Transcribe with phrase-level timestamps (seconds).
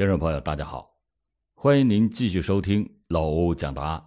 [0.00, 0.98] 听众朋友，大家好，
[1.52, 4.02] 欢迎您继续收听老欧讲答案，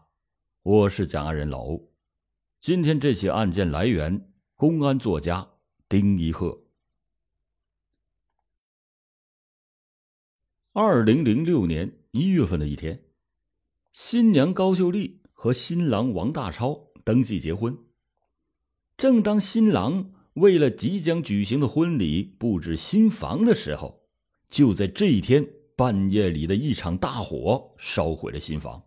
[0.64, 1.94] 我是讲案人老欧。
[2.60, 5.48] 今天这起案件来源：公安作家
[5.88, 6.64] 丁一鹤。
[10.72, 13.04] 二零零六年一月份的一天，
[13.92, 17.78] 新娘高秀丽和新郎王大超登记结婚。
[18.98, 24.08] 正当新郎为了即将举行的婚礼布置新房的时候，
[24.50, 25.48] 就在这一天。
[25.84, 28.86] 半夜里的一场大火烧毁了新房。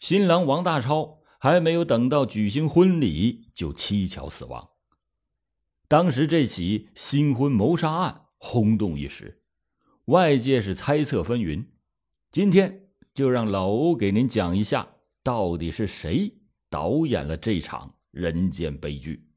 [0.00, 4.70] 新郎王大超还没有等到举行婚礼，就蹊跷死亡。
[5.86, 9.40] 当时这起新婚谋杀案轰动一时，
[10.06, 11.66] 外界是猜测纷纭。
[12.32, 19.28] 今天就让老欧给您讲一下，到底是谁导演了这场人间悲剧。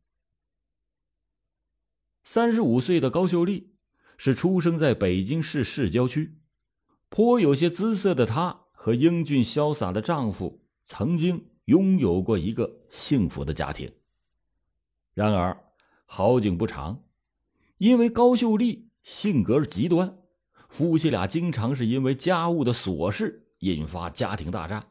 [2.23, 3.70] 三十五岁的高秀丽。
[4.23, 6.35] 是出生在北京市市郊区，
[7.09, 13.91] 颇有些姿色的她和英俊潇洒的丈夫曾经拥有过一个幸福的家庭。
[15.15, 15.59] 然而
[16.05, 17.03] 好景不长，
[17.79, 20.15] 因为高秀丽性格极端，
[20.69, 24.85] 夫妻俩经常是因为家务的琐事引发家庭大战，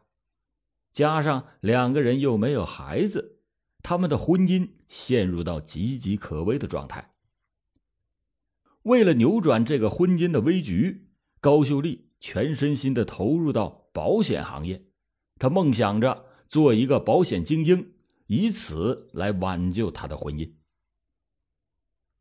[0.90, 3.38] 加上两个人又没有孩子，
[3.80, 7.12] 他们的婚姻陷入到岌岌可危的状态。
[8.84, 11.08] 为了扭转这个婚姻的危局，
[11.40, 14.84] 高秀丽全身心的投入到保险行业。
[15.38, 17.92] 她梦想着做一个保险精英，
[18.26, 20.52] 以此来挽救她的婚姻。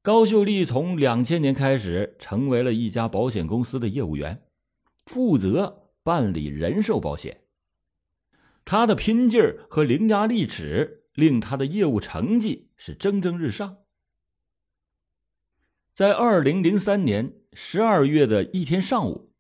[0.02, 4.44] 高秀丽从两千年开始成为了一家保险公司的业务员，
[5.06, 7.42] 负责办理人寿保险。
[8.66, 13.78] 她的拼劲儿和伶牙俐齿，令她的业务成绩是蒸蒸日上。
[16.00, 19.34] 在二零零三年十二月的一天上午，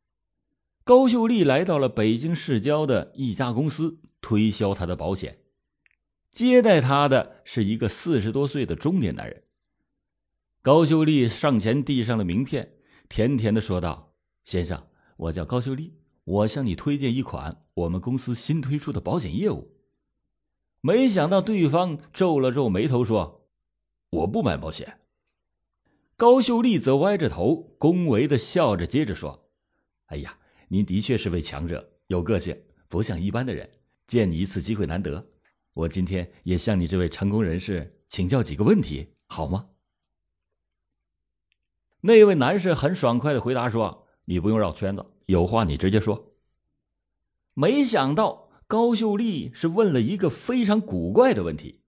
[0.83, 5.39] 高秀丽来到了北京市郊的一家公司推销她的保险。
[6.31, 9.43] 接待她的是一个四十多岁的中年男人。
[10.61, 12.73] 高秀丽上前递上了名片，
[13.07, 14.13] 甜甜的说道
[14.43, 14.85] ：“先生，
[15.15, 15.93] 我叫高秀丽，
[16.25, 19.77] 我向你推荐一款我们公司新推出的保险业务。”
[20.83, 23.47] 没想到对方皱了皱眉头说
[24.11, 24.98] ：“我不买保险。”
[26.19, 29.49] 高秀丽则歪着头，恭维的笑着，接着说
[30.11, 30.37] ：“哎呀，
[30.67, 33.79] 您的确是位强者，有个性，不像一般的人。
[34.05, 35.25] 见你一次机会难得，
[35.71, 39.69] 我今天也向你这位成功人士请教几个问题，好吗？”
[42.01, 46.35] 那位男士很爽快的回答说：“你不用绕圈子，有话你直接说。”
[47.55, 51.79] 没想到高秀丽是问了一个非常古怪的问题，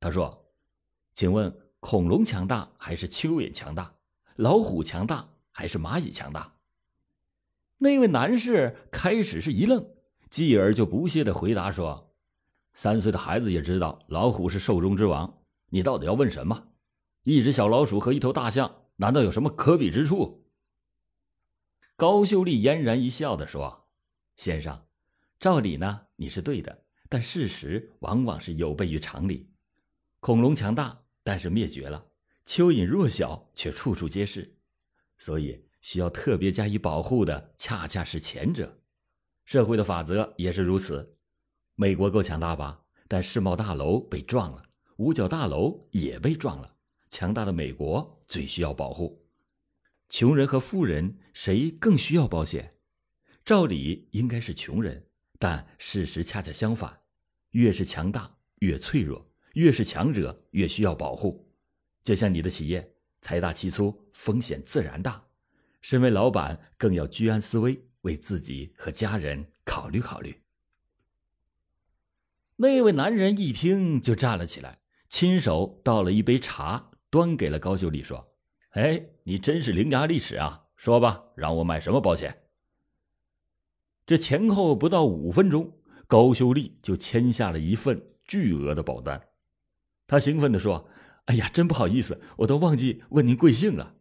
[0.00, 0.50] 他说
[1.14, 1.56] ：“请问。”
[1.88, 3.94] 恐龙强大还是蚯蚓强大？
[4.34, 6.52] 老虎强大还是蚂蚁强大？
[7.78, 9.88] 那位男士开始是一愣，
[10.28, 12.12] 继而就不屑的回答说
[12.74, 15.38] ：“三岁的孩子也知道老虎是兽中之王，
[15.68, 16.70] 你到底要问什么？
[17.22, 20.44] 一只小老鼠和一头大象，难道有什么可比之处？”
[21.94, 23.86] 高秀丽嫣然一笑的说
[24.34, 24.82] ：“先生，
[25.38, 29.48] 照理呢你是对的，但事实往往是有悖于常理。
[30.18, 32.06] 恐龙强大。”但是灭绝了，
[32.46, 34.54] 蚯蚓弱小却处处皆是，
[35.18, 38.78] 所以需要特别加以保护的恰恰是前者。
[39.44, 41.16] 社会的法则也是如此。
[41.74, 42.80] 美国够强大吧？
[43.08, 44.62] 但世贸大楼被撞了，
[44.98, 46.76] 五角大楼也被撞了。
[47.10, 49.26] 强大的美国最需要保护，
[50.08, 52.72] 穷人和富人谁更需要保险？
[53.44, 55.04] 照理应该是穷人，
[55.40, 57.00] 但事实恰恰相反，
[57.50, 59.28] 越是强大越脆弱。
[59.56, 61.48] 越是强者，越需要保护。
[62.04, 65.24] 就像你的企业，财大气粗，风险自然大。
[65.80, 70.42] 身为老板，更要居安思危，为自己和家人考虑考虑。
[72.56, 74.78] 那位男人一听就站了起来，
[75.08, 78.28] 亲手倒了一杯茶，端给了高秀丽，说
[78.76, 80.66] ：“哎，你真是伶牙俐齿啊！
[80.76, 82.42] 说吧，让我买什么保险？”
[84.04, 89.28] 这前后不到五分钟，高秀丽就签下了一份巨额的保单。
[90.06, 90.88] 他兴奋地说
[91.26, 93.94] ：“哎呀，真不好意思，我都忘记问您贵姓了。”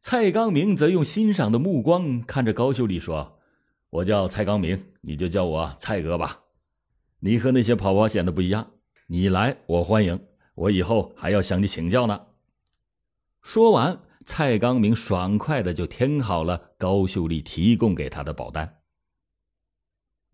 [0.00, 3.38] 蔡刚明则用欣赏的目光看着高秀丽说
[3.90, 6.40] ：“我叫蔡刚明，你就叫我蔡哥吧。
[7.18, 8.70] 你和那些跑保险的不一样，
[9.08, 10.18] 你来我欢迎，
[10.54, 12.28] 我以后还要向你请教呢。”
[13.42, 18.79] 说完，蔡刚明爽快的就填好了高秀丽提供给他的保单。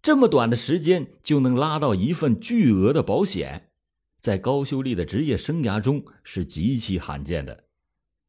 [0.06, 3.70] 这么短的时间就能拉到一份巨额的保险，
[4.20, 7.64] 在高秀丽的职业生涯中是极其罕见的。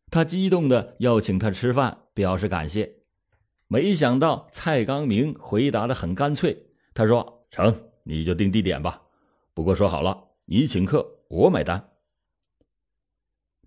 [0.09, 2.95] 他激动的要请他吃饭，表示感谢。
[3.68, 6.65] 没想到蔡刚明回答的很干脆，
[6.95, 9.03] 他说：“成，你就定地点吧。
[9.53, 11.91] 不过说好了，你请客，我买单。”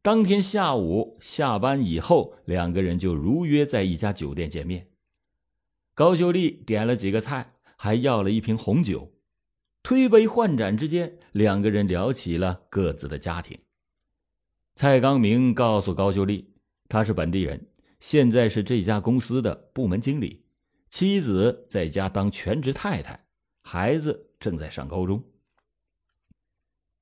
[0.03, 4.89] 当天下午下班以后，两个人就如约在一家酒店见面。
[5.95, 7.53] 高秀丽点了几个菜，
[7.83, 9.11] 还要了一瓶红酒。
[9.83, 13.59] 推杯换盏之间，两个人聊起了各自的家庭。
[14.75, 16.53] 蔡刚明告诉高秀丽，
[16.91, 17.69] 他是本地人，
[17.99, 20.45] 现在是这家公司的部门经理，
[20.91, 23.25] 妻子在家当全职太太，
[23.63, 25.25] 孩子正在上高中。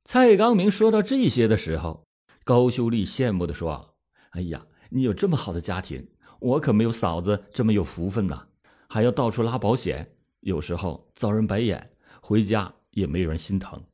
[0.05, 2.07] 蔡刚明说到这些的时候。
[2.45, 3.97] 高秀丽羡慕的说
[4.31, 6.09] ：“哎呀，你有这么好的家庭，
[6.39, 8.47] 我可没有嫂子这么有福分呐！
[8.89, 11.90] 还要到处拉保险，有时候遭人白眼，
[12.20, 13.85] 回家也没有人心疼。”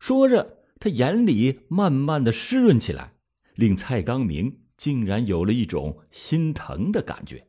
[0.00, 3.14] 说着，他眼里慢慢的湿润起来，
[3.54, 7.46] 令蔡刚明竟然有了一种心疼的感觉。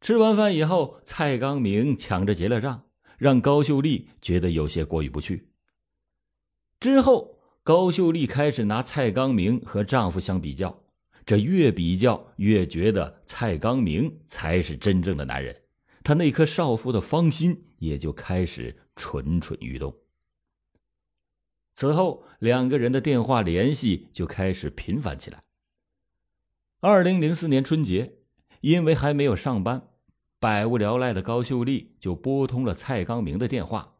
[0.00, 2.84] 吃完饭以后，蔡刚明抢着结了账，
[3.16, 5.48] 让高秀丽觉得有些过意不去。
[6.80, 7.32] 之后。
[7.66, 10.84] 高秀丽开始拿蔡刚明和丈夫相比较，
[11.24, 15.62] 这越比较越觉得蔡刚明才是真正的男人，
[16.04, 19.92] 他那颗少妇的芳心也就开始蠢蠢欲动。
[21.72, 25.42] 此后，两个人的电话联系就开始频繁起来。
[26.78, 28.18] 二零零四年春节，
[28.60, 29.88] 因为还没有上班，
[30.38, 33.96] 百无聊赖的高秀丽就拨通了蔡刚明的电话。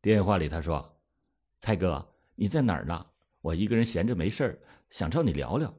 [0.00, 0.98] 电话里，她说
[1.58, 3.06] ：“蔡哥。”你在哪儿呢？
[3.42, 4.58] 我一个人闲着没事儿，
[4.88, 5.72] 想找你聊聊。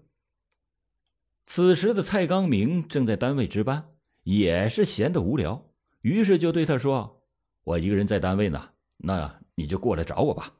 [1.45, 3.92] 此时的蔡刚明正在单位值班，
[4.23, 5.69] 也是闲得无聊，
[6.01, 7.23] 于是就对他说
[7.63, 10.53] ：“我一个人在单位呢，那你就过来找我吧。”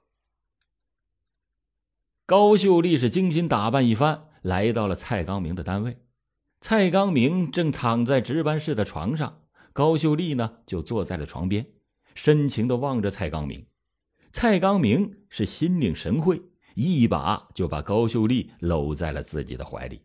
[2.26, 5.98] 高秀丽是精心打扮一番，来到了蔡刚明的单位。
[6.62, 9.42] 蔡刚明正躺在值班室的床上，
[9.74, 11.68] 高秀丽呢就坐在了床边，
[12.16, 13.68] 深情的望着蔡刚明。
[14.32, 16.42] 蔡刚明是心领神会，
[16.76, 20.02] 一把就把高秀丽搂在了自己的怀里。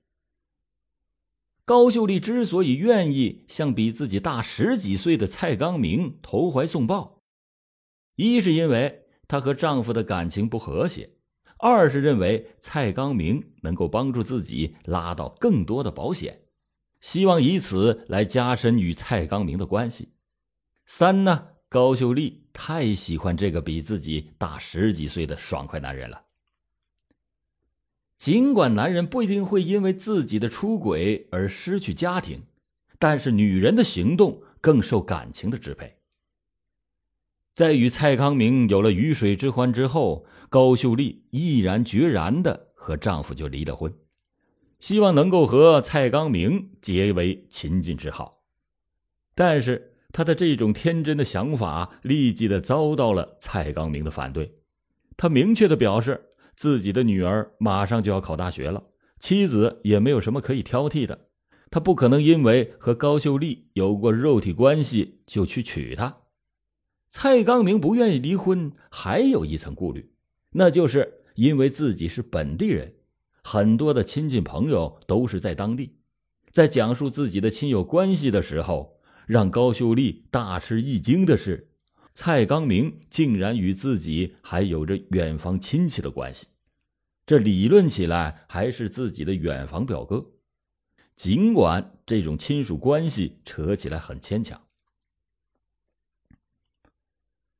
[1.68, 7.20] 高秀丽之所以愿意向比自己大十几岁的蔡刚明投怀送抱，
[8.16, 11.10] 一是因为她和丈夫的感情不和谐，
[11.58, 16.40] 二是认为蔡刚明能够帮助自己拉到更多的保险，
[17.02, 20.14] 希望以此来加深与蔡刚明的关系。
[20.86, 21.48] 三呢？
[21.68, 26.27] 高秀丽太喜欢这个比自己大十几岁的爽快男人了。
[28.18, 32.42] 尽管男人不一定会因为自己的出轨而失去家庭，
[32.98, 35.96] 但是女人的行动更受感情的支配。
[37.54, 43.94] 在与蔡康明有了鱼水之欢之后，高秀丽毅然决然的和丈夫就离了婚，
[44.80, 48.42] 希望能够和蔡康明结为秦晋之好，
[49.34, 49.94] 但是。
[50.10, 54.54] 她的这种天真的想法立即的遭到了蔡康明的反对。
[55.18, 56.27] 他明确的表示，
[56.58, 58.82] 自己的女儿马上就要考大学了，
[59.20, 61.28] 妻子也没有什么可以挑剔的，
[61.70, 66.22] 他不可能因为和高秀丽有过肉体关系就去娶她。
[67.08, 70.10] 蔡刚明不愿意离婚，还有一层顾虑，
[70.50, 72.92] 那就是因为自己是本地人，
[73.44, 76.00] 很多的亲戚朋友都是在当地，
[76.50, 78.98] 在讲述自己的亲友关系的时候。
[79.28, 81.67] 让高秀丽大吃一惊的是，
[82.20, 86.48] 蔡刚明竟然与自己还有着远房亲戚的关系，
[87.24, 90.26] 这理论起来还是自己的远房表哥，
[91.14, 94.60] 尽管这种亲属关系扯起来很牵强。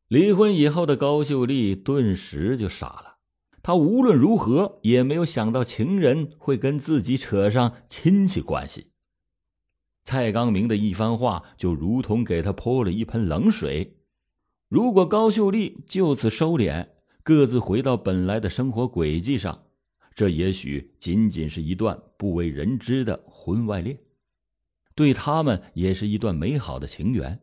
[0.09, 3.19] 离婚以后的高秀丽顿时就傻了，
[3.63, 8.91] 她无论如何也没有想到情人会跟自己扯上亲戚关系。
[10.03, 13.95] 蔡刚明的一番话就如同给他泼了一盆冷水。
[14.69, 16.89] 如果高秀丽就此收敛，
[17.23, 19.65] 各自回到本来的生活轨迹上，
[20.15, 23.99] 这也许仅仅是一段不为人知的婚外恋，
[24.95, 27.41] 对他们也是一段美好的情缘。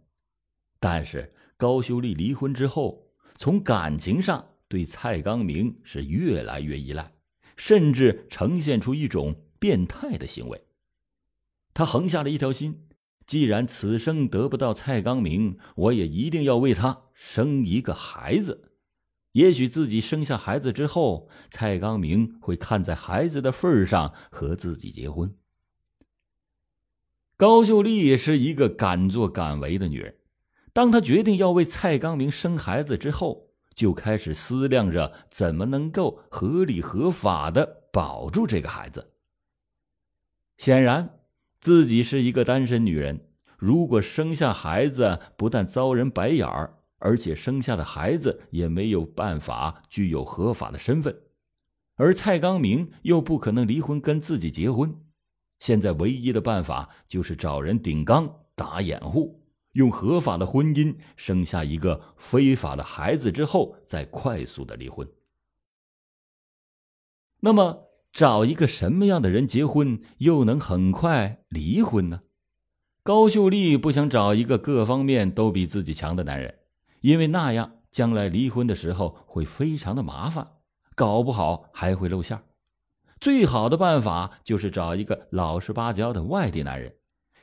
[0.80, 7.12] 但是高秀丽离婚之后，从感情上对蔡刚明是越来越依赖，
[7.58, 10.64] 甚至呈现出一种变态的行为。
[11.74, 12.88] 他横下了一条心，
[13.26, 18.72] 既然此生得不到蔡刚明，我也一定要为他生一个孩子。
[19.32, 25.36] 也许自己生下孩子之后，蔡刚明会看在孩子的份上和自己结婚。
[27.36, 30.16] 高秀丽是一个敢作敢为的女人，
[30.72, 39.12] 当她决定要为蔡刚明生孩子之后，就开始思量着怎么能够合理合法的保住这个孩子。
[40.58, 41.20] 显然，
[41.66, 43.28] 自己是一个单身女人。
[43.58, 51.24] 如果生下孩子，不但遭人白眼儿，而且生下的孩子也没有办法具有合法的身份。
[51.96, 54.96] 而蔡刚明又不可能离婚跟自己结婚，
[55.58, 65.08] 现在唯一的办法就是找人顶缸打掩护，用合法的婚姻生下一个非法的孩子之后，再快速的离婚。
[67.40, 72.22] 那么，找一个什么样的人结婚，又能很快离婚呢？
[73.04, 76.60] 高秀丽不想找一个各方面都比自己强的男人，
[77.02, 80.48] 因为那样将来离婚的时候会非常的麻烦。
[80.96, 82.42] 搞不好还会露馅
[83.20, 86.96] 最好的办法就是找一个老实巴交的外地男人，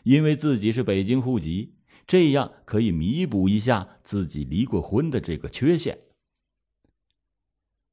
[0.05, 1.75] 因为自己是北京户籍，
[2.07, 5.99] 这样可以弥补一下自己离过婚的这个缺陷。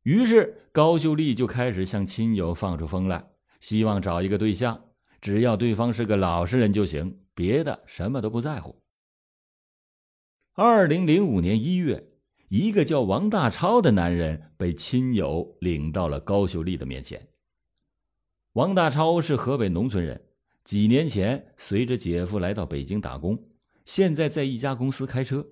[0.03, 3.25] 于是高秀丽就开始向亲友放出风来，
[3.59, 4.85] 希望找一个对象，
[5.21, 8.81] 只要对方是个老实人就行，别的什么都不在乎。
[10.53, 12.05] 二零零五年一月。
[12.49, 17.27] 一个叫王大超的男人被亲友领到了高秀丽的面前。
[18.53, 20.19] 王大超是河北农村人，
[20.63, 23.37] 几年前随着姐夫来到北京打工，
[23.85, 25.45] 现在在一家公司开车，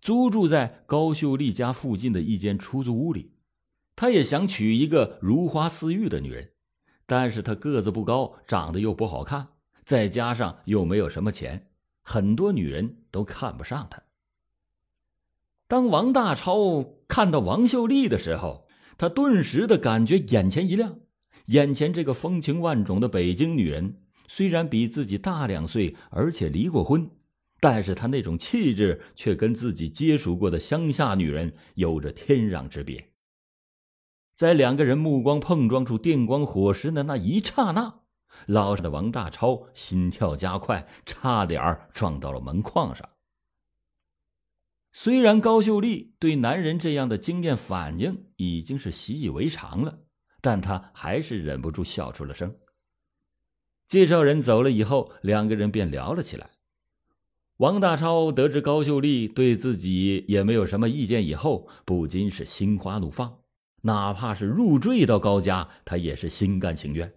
[0.00, 3.32] 租住在高秀丽家附近的一间出租屋里。
[3.96, 6.50] 他也想娶一个如花似玉的女人，
[7.06, 9.48] 但是他个子不高，长得又不好看，
[9.84, 11.70] 再加上又没有什么钱，
[12.02, 14.02] 很多女人都看不上他。
[15.66, 21.00] 当王大超看到王秀丽的时候，他顿时的感觉眼前一亮。
[21.46, 27.08] 眼前这个风情万种的北京女人，虽然比自己大两岁，而且离过婚，
[27.60, 33.12] 但是她那种气质却跟自己接触过的乡下女人有着天壤之别。
[34.36, 38.02] 在两个人目光碰撞出电光火石的那一刹那，
[38.44, 43.08] 老实的王大超心跳加快，差点撞到了门框上。
[44.92, 50.00] 虽然高秀丽对男人这样的惊艳反应已经是习以为常了，
[50.42, 52.54] 但她还是忍不住笑出了声。
[53.86, 56.50] 介绍人走了以后，两个人便聊了起来。
[57.56, 63.38] 王大超得知高秀丽对自己也没有什么意见以后，不禁是心花怒放，
[63.86, 67.14] 哪怕是入赘到高家，他也是心甘情愿。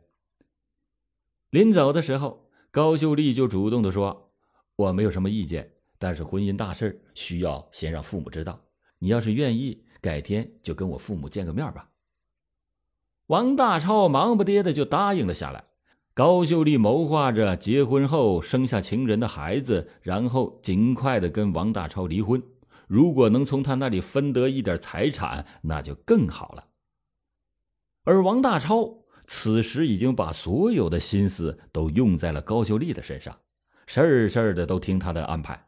[1.49, 4.31] 临走的时候，高秀丽就主动的说
[4.77, 8.61] ：“我没有什么意见。”但是婚姻大事需要先让父母知道。
[8.99, 11.89] 你要是愿意，改天就跟我父母见个面吧。
[13.25, 15.65] 王大超忙不迭的就答应了下来。
[16.13, 22.41] 高秀丽谋划着结婚后生下情人的孩子，然后尽快的跟王大超离婚。
[22.89, 26.69] 如果能从他那里分得一点财产，那就更好了。
[28.03, 33.37] 而王大超此时已经把所有的心思都用在了高秀丽的身上，
[33.85, 35.67] 事儿事儿的都听他的安排。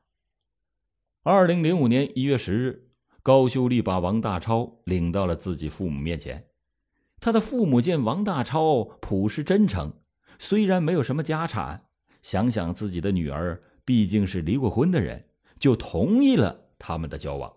[1.22, 2.90] 二零零五年一月十日，
[3.22, 6.48] 高秀丽把王大超领到了自己父母面前。
[7.20, 9.94] 他的父母见王大超朴实真诚，
[10.40, 11.86] 虽然没有什么家产，
[12.24, 15.28] 想想自己的女儿毕竟是离过婚的人，
[15.60, 17.54] 就同意了他们的交往。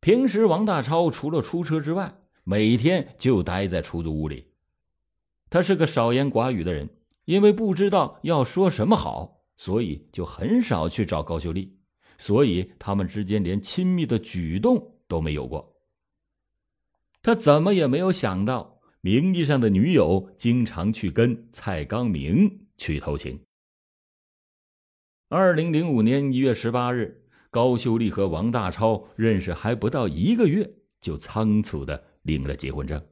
[0.00, 2.14] 平时，王大超除了出车之外，
[2.44, 4.46] 每天就待在出租屋里。
[5.50, 6.88] 他是个少言寡语的人，
[7.24, 9.42] 因为不知道要说什么好。
[9.58, 11.78] 所以就很少去找高秀丽，
[12.18, 15.74] 所以他们之间连亲密的举动都没有过。
[17.22, 23.40] 他怎么也没有想到，名义上的女友经常去跟蔡刚明去偷情。
[25.28, 33.04] 二零零五年一月十八日，高秀丽和王大超认识还不到一个月，就仓促的领了结婚证。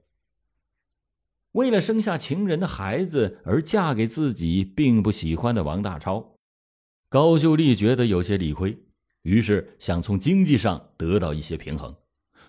[1.51, 6.37] 为了生下情人的孩子而嫁给自己并不喜欢的王大超。
[7.09, 8.79] 高秀丽觉得有些理亏，
[9.23, 11.97] 于是想从经济上得到一些平衡，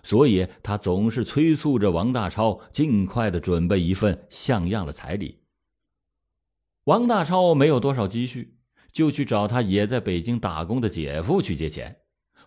[0.04, 5.40] 所以她总是催促着王大超尽快的准备一份像样的彩礼。
[6.84, 8.55] 王大超没有多少积蓄，
[8.96, 11.98] 就去找他也在北京打工的姐夫去借钱。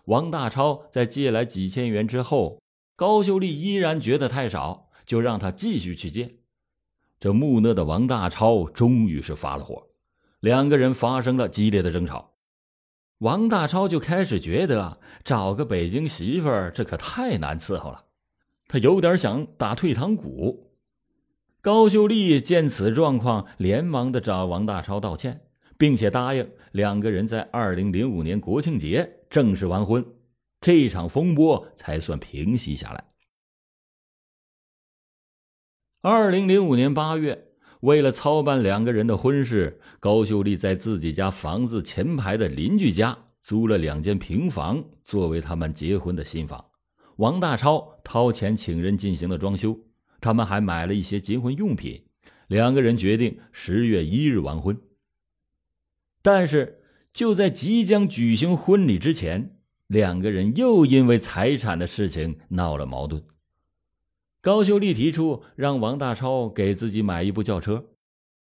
[0.06, 2.60] 王大超在借来几千元之后，
[2.96, 6.38] 高秀丽依然觉得太少，就让他继续去借。
[7.20, 9.90] 这木讷的王大超终于是发了火。
[10.40, 12.32] 两个人发生了激烈的争吵，
[13.18, 18.06] 王大超就开始觉得找个北京媳妇儿这可太难伺候了，
[18.66, 20.72] 他有点想打退堂鼓。
[21.60, 25.42] 高秀丽见此状况，连忙的找王大超道歉，
[25.80, 30.04] 并且答应两个人在二零零五年国庆节正式完婚，
[30.60, 33.02] 这一场风波才算平息下来。
[36.02, 37.46] 二零零五年八月。
[37.80, 46.62] 为了操办两个人的婚事，高秀丽在自己家房子前排的邻居家租了两间平房，作为他们结婚的新房。
[47.16, 49.74] 王大超掏钱请人进行了装修，
[50.20, 52.04] 他们还买了一些结婚用品。
[52.48, 54.78] 两个人决定十月一日完婚。
[56.22, 63.22] 但是就在即将举行婚礼之前，两个人又因为财产的事情闹了矛盾。
[64.40, 67.86] 高秀丽提出让王大超给自己买一部轿车，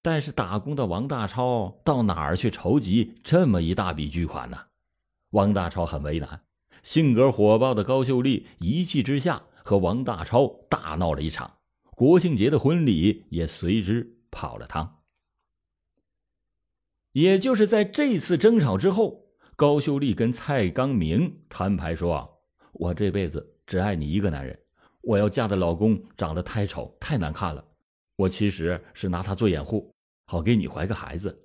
[0.02, 4.58] 但是打工的王大超到哪儿去筹集这么一大笔巨款呢？
[5.32, 6.42] 王大超很为难，
[6.82, 11.52] 性格火爆的高秀丽一气之下和王大超大闹了一场，
[11.96, 14.95] 国庆节的婚礼也随之泡了汤。
[17.16, 22.42] 也就是在这次争吵之后，高秀丽跟蔡刚明摊牌说
[22.74, 24.60] ：“我这辈子只爱你一个男人。”
[25.02, 27.66] 我要嫁的老公长得太丑太难看了，
[28.18, 29.90] 我其实是拿他做掩护，
[30.26, 31.42] 好给你怀个孩子。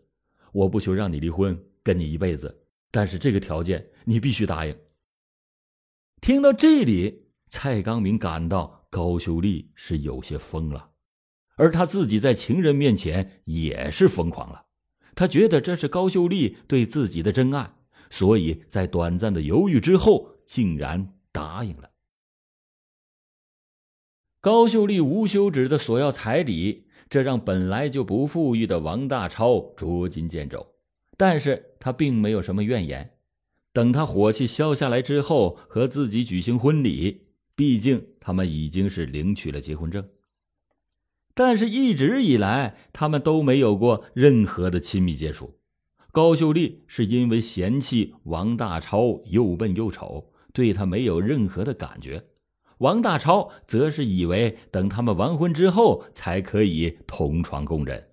[0.51, 4.77] 我不求让你离婚，跟你一辈子，但是这个条件你必须答应。
[6.21, 10.91] 听到这里，蔡刚明感到高秀丽是有些疯了，
[11.55, 14.67] 而他自己在情人面前也是疯狂了。
[15.21, 17.75] 他觉得这是高秀丽对自己的真爱，
[18.09, 21.91] 所以在短暂的犹豫之后，竟然答应了。
[24.41, 30.67] 高秀丽无休止的索要彩礼，这让本来就不富裕的王大超捉襟见肘。
[31.19, 33.19] 但是他并没有什么怨言。
[33.75, 37.27] 等他火气消下来之后，和自己举行婚礼。
[37.55, 40.03] 毕竟他们已经是领取了结婚证。
[41.35, 45.59] 但是，一直以来他们都没有过任何的亲密接触。
[46.13, 52.25] 高秀丽是因为嫌弃王大超又笨又丑，对他没有任何的感觉。
[52.79, 58.09] 王大超则是以为等他们完婚之后才可以同床共枕。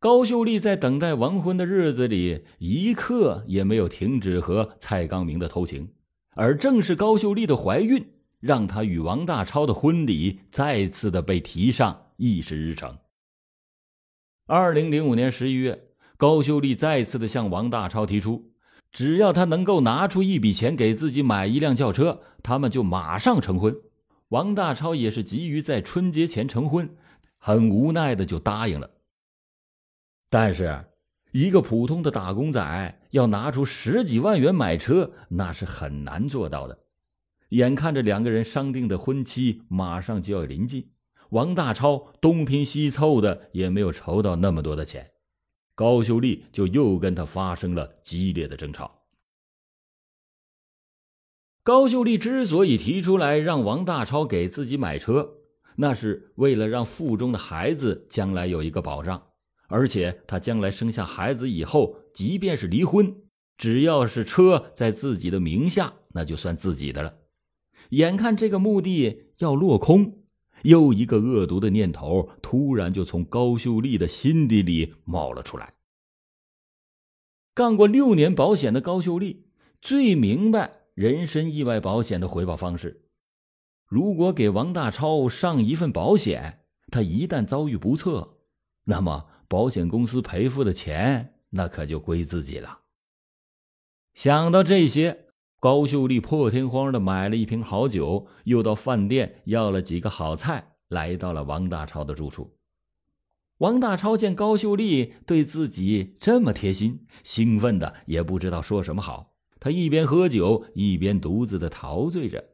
[0.00, 5.94] 高秀丽在等待完婚的日子里，一刻也没有停止和蔡刚明的偷情，
[6.34, 8.13] 而正是高秀丽的怀孕，
[8.44, 12.98] 让他与王大超的婚礼再次的被提上议事日程。
[14.46, 18.52] 二零零五年十一月，高秀丽再次的向王大超提出。
[18.92, 23.74] 只要他能够拿出一笔钱给自己买一辆轿车，他们就马上成婚。
[24.28, 26.94] 王大超也是急于在春节前成婚，
[27.38, 28.90] 很无奈的就答应了。
[30.28, 30.84] 但是，
[31.32, 36.83] 一个普通的打工仔要拿出十几万元买车，那是很难做到的。
[37.50, 40.90] 眼看着两个人商定的婚期马上就要临近，
[41.30, 45.12] 王大超东拼西凑的也没有筹到那么多的钱。
[45.74, 49.02] 高秀丽就又跟他发生了激烈的争吵。
[51.62, 55.38] 高秀丽之所以提出来让王大超给自己买车，
[55.76, 59.30] 那是为了让腹中的孩子将来有一个保障，
[59.68, 63.16] 而且她将来生下孩子以后，即便是离婚，
[63.56, 67.16] 只要是车在自己的名下，那就算自己的了。
[67.90, 70.20] 眼看这个目的要落空。
[70.62, 75.74] 又一个恶毒的念头突然就从高秀丽的心底里冒了出来。
[77.54, 79.44] 干过六年保险的高秀丽
[79.82, 83.02] 最明白人身意外保险的回报方式。
[83.86, 88.38] 如果给王大超上一份保险，他一旦遭遇不测，
[88.84, 92.80] 那么保险公司赔付的钱那可就归自己了。
[94.14, 95.23] 想到这些。
[95.64, 102.58] 高秀丽破天荒的买了一瓶好酒，又到饭店要了几个好菜，来到了王大超的住处。
[103.56, 109.38] 王大超见高秀丽对自己这么贴心，兴奋的也不知道说什么好。
[109.58, 112.44] 他一边喝酒，一边独自的陶醉着。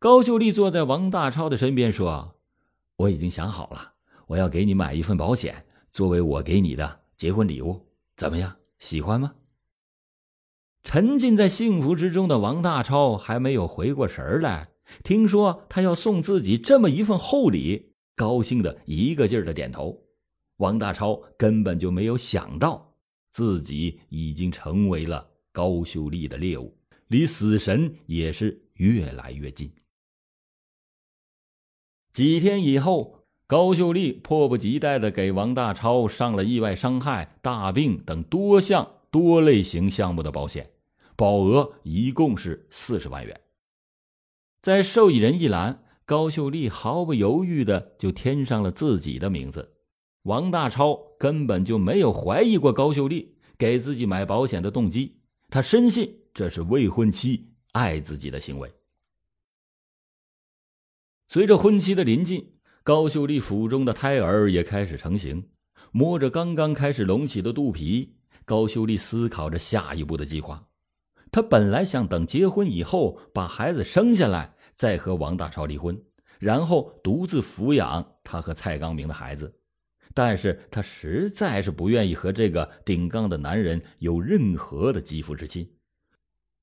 [0.00, 2.40] 高秀丽坐在王大超的身边说
[2.98, 3.92] ：“我已经想好了，
[4.26, 8.56] 我要给你买一份保险，作为我给你的结婚礼物，怎么样？
[8.80, 9.32] 喜欢吗？”
[10.86, 14.68] 沉浸在幸福之中的王大超还没有回过神来，
[15.02, 20.00] 听说他要送自己这么一份厚礼，高兴的一个劲儿的点头。
[20.58, 22.94] 王大超根本就没有想到，
[23.32, 26.72] 自己已经成为了高秀丽的猎物，
[27.08, 29.68] 离死神也是越来越近。
[32.12, 40.70] 几天以后，高秀丽迫不及待的给王大超上了意外伤害、大病等多项多类型项目的保险。
[41.16, 43.40] 保额一共是四十万元。
[44.60, 49.76] 在受益人一栏，高秀丽毫不犹豫的就填上了自己的名字。
[50.22, 58.72] 王大超根本就没有怀疑过高秀丽给自己买保险的动机，他深信这是未婚妻爱自己的行为。
[61.28, 65.48] 随着婚期的临近，高秀丽腹中的胎儿也开始成型，
[65.92, 70.68] 摸着刚刚开始隆起的肚皮，高秀丽思考着下一步的计划。
[71.36, 76.02] 她本来想等结婚以后把孩子生下来，再和王大超离婚，
[76.38, 79.60] 然后独自抚养他和蔡刚明的孩子。
[80.14, 85.76] 但是她实在是不愿意和这个顶缸的男人有任何的肌肤之亲。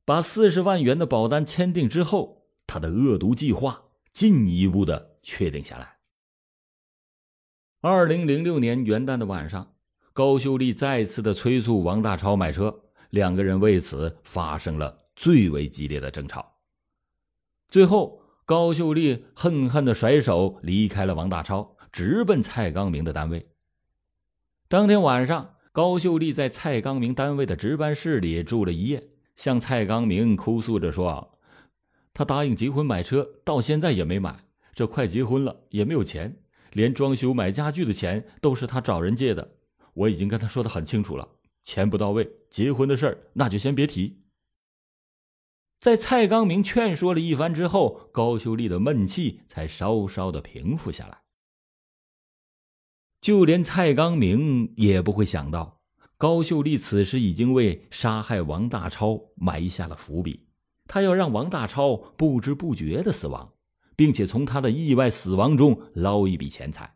[0.06, 3.80] 把四十万元的保单签订之后，她的恶毒计划
[4.12, 5.98] 进一步的确定下来。
[7.82, 9.76] 二零零六年元旦的晚上，
[10.14, 12.83] 高秀丽再次的催促王大超买车，
[13.14, 16.54] 两个人为此发生了最为激烈的争吵。
[17.70, 23.48] 最后，高秀丽恨恨的甩手离开了王大超，直奔蔡刚明的单位。
[24.68, 29.04] 当天晚上，高秀丽在蔡刚明单位的值班室里住了一夜，
[29.36, 31.38] 向蔡刚明哭诉着说
[32.16, 36.36] ：“他答应结婚买车，到现在也没买，这快结婚了也没有钱。”
[36.74, 39.48] 连装修买家具的钱都是他找人借的，
[39.94, 41.28] 我已经跟他说的很清楚了，
[41.64, 44.22] 钱不到位，结婚的事儿那就先别提。
[45.80, 51.22] 在蔡刚明劝说了一番之后，高秀丽的闷气才稍稍的平复下来。
[53.20, 55.82] 就连蔡刚明也不会想到，
[56.18, 60.48] 高秀丽此时已经为杀害王大超埋下了伏笔，
[60.88, 63.54] 他要让王大超不知不觉的死亡。
[63.96, 66.96] 并且从他的意外死亡中捞一笔钱财。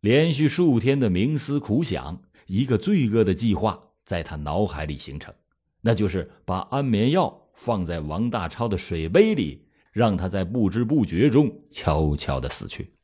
[0.00, 5.34] 连续数天的冥思苦想，一个罪恶的计划在他脑海里形成，
[5.82, 12.94] 那就是把安眠药放在王大超的水杯里，让他在不知不觉中悄悄的死去。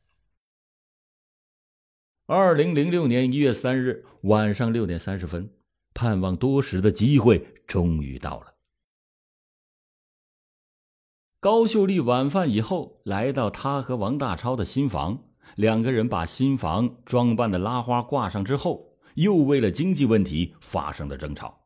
[2.25, 5.47] 二零零六年一月三日晚上六点三十分，
[5.93, 8.55] 盼望多时的机会终于到了。
[11.39, 15.23] 高秀丽晚饭以后来到他和王大超的新房，
[15.55, 21.65] 两个人把新房装扮的拉花挂上之后，又为了经济问题发生了争吵。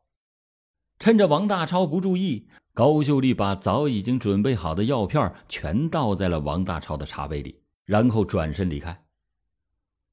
[0.98, 9.04] 趁着王大超不注意，高秀丽把早已经准备好的药片全倒在了王大超的茶杯里，然后转身离开。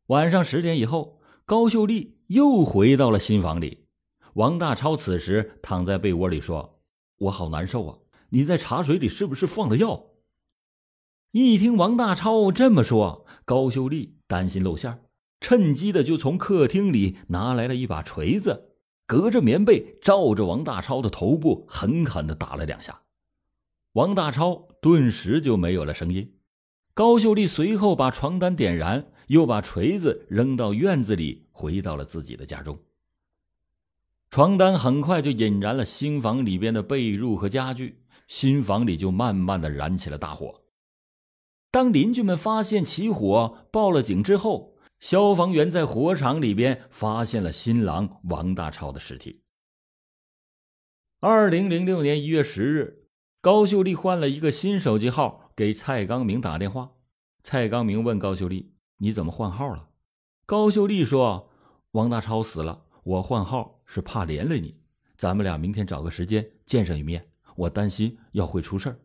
[0.07, 3.87] 晚上十点以后，高秀丽又回到了新房里，
[4.33, 6.79] 王大超此时躺在被窝里说
[7.19, 7.97] ：“我好难受啊。”
[8.29, 10.07] 你在茶水里是不是放了药？
[11.31, 15.01] 一听王大超这么说，高秀丽担心露馅
[15.39, 18.69] 趁机的就从客厅里拿来了一把锤子，
[19.05, 23.01] 隔着棉被照着王大超的头部狠狠的打了两下。
[23.93, 26.33] 王大超顿时就没有了声音。
[26.93, 32.79] 高秀丽随后把床单点燃，又把锤子扔到院子里，回到了自己的家中。
[34.29, 38.01] 床单很快就引燃了新房里边的被褥和家具。
[38.27, 40.63] 新房里就慢慢的燃起了大火。
[41.71, 49.41] 当邻居们发现起火，报了警之后，消防员在火场里边发现了新郎王大超的尸体。
[51.19, 53.07] 二零零六年一月十日，
[53.41, 56.91] 高秀丽换了一个新手机号给蔡刚明打电话。
[57.41, 59.89] 蔡刚明问高秀丽：“你怎么换号了？”
[60.45, 61.49] 高秀丽说
[61.91, 64.79] ：“王大超死了，我换号是怕连累你。
[65.17, 68.99] 咱们俩明天找个时间见上一面。”我担心要会出事儿。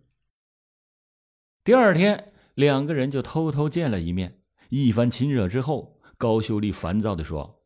[1.64, 4.41] 第二天，两个人就偷偷见了一面。
[4.74, 7.62] 一番亲热之后，高秀丽烦躁地说：“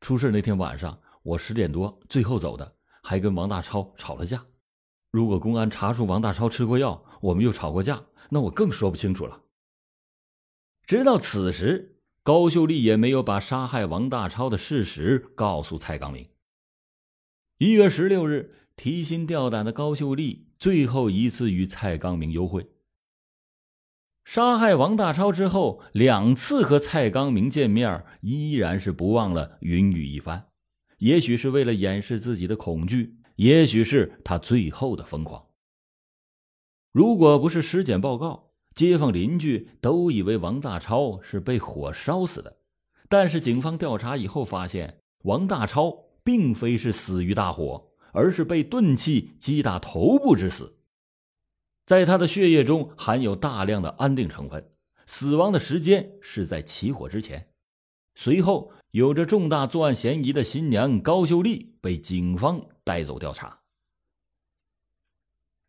[0.00, 4.46] 出事那天晚上，我十点多最后走的，还跟王大超吵了架。
[5.10, 9.42] 如果公安查出王大超吃过药，我们又吵过架，那我更说不清楚了。”
[10.86, 16.28] 直到此时，高秀丽也没有把杀害王大超的事实告诉蔡刚明。
[17.58, 18.54] 一月十六日。
[18.76, 22.70] 提心吊胆的高秀丽最后一次与蔡刚明幽会。
[24.28, 30.48] 杀害王大超之后，两次和蔡刚明见面，依然是不忘了云雨一番。
[30.98, 35.46] 也许是为了掩饰自己的恐惧，也许是他最后的疯狂。
[36.92, 42.58] 如果不是尸检报告，街坊邻居都以为王大超是被火烧死的。
[43.08, 47.88] 但是警方调查以后发现，王大超并非是死于大火。
[48.12, 50.77] 而是被钝器击打头部致死，
[51.88, 54.62] 在他的血液中含有大量的安定成分，
[55.06, 57.48] 死亡的时间是在起火之前。
[58.14, 63.60] 随后，有着重大作案嫌疑的新娘高秀丽被警方带走调查。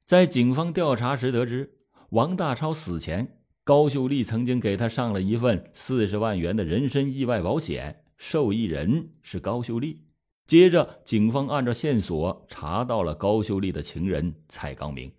[0.03, 1.77] 在警方调查时得知，
[2.09, 10.03] 王大超死前，高秀丽曾经给他上了一份四十万元的人身意外保险，受益人是高秀丽。
[10.45, 15.09] 接着，警方按照线索查到了高秀丽的情人蔡刚明。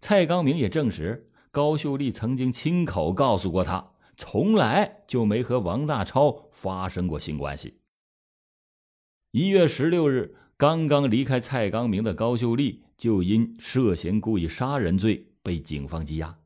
[0.00, 7.74] 蔡刚明也证实，高秀丽曾经亲口告诉过他，从来就没和王大超发生过性关系。
[9.30, 16.38] 一月十六日，刚刚离开蔡刚明的高秀丽就因涉嫌故意杀人罪被警方羁押。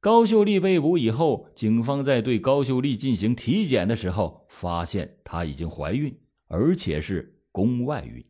[0.00, 8.24] 高秀丽被捕以后，警方在对高秀丽进行体检的时候，发现她已经怀孕，而且是宫外孕。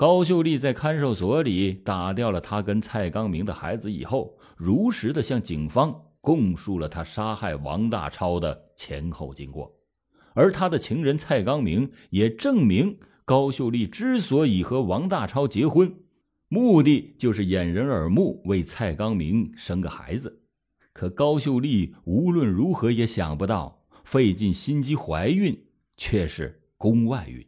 [0.00, 9.70] 高秀丽在看守所里打掉了她跟蔡刚明的孩子以后，如实的向警方供述了她杀害王大超的前后经过，
[10.32, 15.94] 而她的情人蔡刚明也证明高秀丽之所以和王大超结婚，
[16.48, 20.40] 目的就是掩人耳目，为蔡刚明生个孩子。
[20.94, 25.62] 可高秀丽无论如何也想不到，费尽心机怀孕
[25.98, 27.46] 却是宫外孕。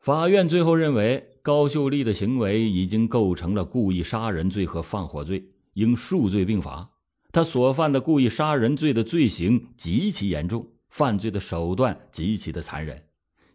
[0.00, 6.88] 法院最后认为，高秀丽的行为已经构成了故意杀人罪和放火罪，应数罪并罚。
[7.32, 13.02] 他所犯的故意杀人罪的罪行极其严重，犯罪的手段极其的残忍。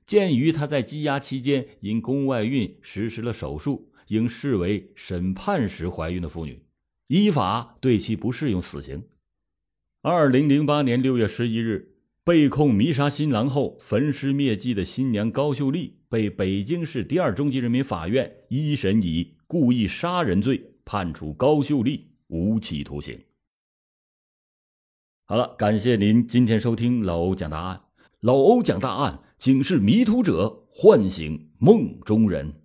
[0.06, 6.62] 鉴于他在羁押期间因宫外孕实施了手术，应视为审判时怀孕的妇女，
[7.08, 9.02] 依法对其不适用死刑。
[10.02, 11.92] 二零零八年六月十一日。
[12.26, 23.20] 被控迷杀新郎后焚尸灭迹的新娘高秀丽，被北京市第二中级人民法院一审以故意杀人罪判处高秀丽无期徒刑。
[25.26, 27.82] 好了，感谢您今天收听老欧讲大案。
[28.20, 32.63] 老欧讲大案，警示迷途者，唤醒梦中人。